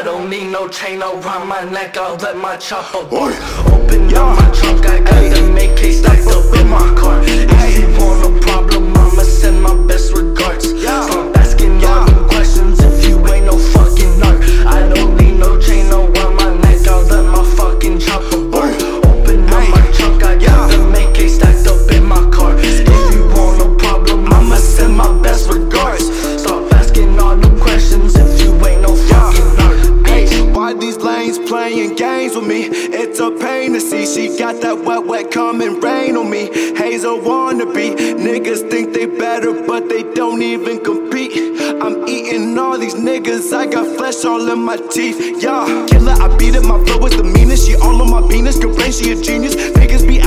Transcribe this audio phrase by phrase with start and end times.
[0.00, 4.50] I don't need no chain around my neck, I'll let my chopper Open up my
[4.50, 4.79] chopper
[32.34, 32.64] with me.
[32.66, 34.06] It's a pain to see.
[34.06, 36.46] She got that wet, wet coming rain on me.
[36.76, 37.96] Hazel wannabe.
[38.18, 41.32] Niggas think they better, but they don't even compete.
[41.82, 43.52] I'm eating all these niggas.
[43.52, 45.42] I got flesh all in my teeth.
[45.42, 46.64] Yeah, killer, I beat it.
[46.64, 47.66] My flow is the meanest.
[47.66, 48.58] She all on my penis.
[48.58, 49.54] Complain, she a genius.
[49.54, 50.20] Niggas be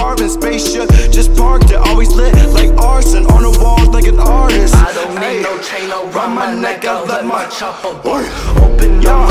[0.00, 0.88] apartment spaceship.
[1.12, 4.74] Just parked it, always lit like arson On a wall like an artist.
[4.74, 5.42] I don't need Ay.
[5.42, 9.29] no chain around my, neck, I let my chopper work Open your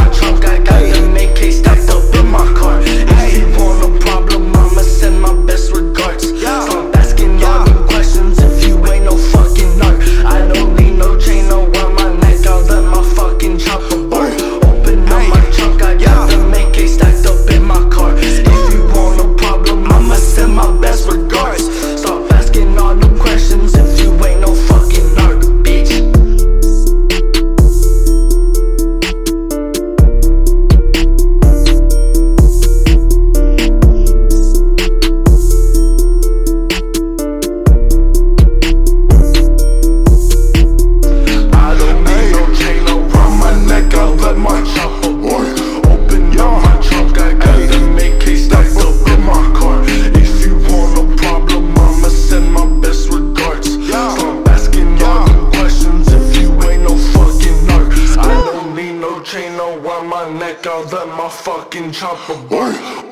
[60.00, 63.09] around my neck, I'll let my fucking chopper boy.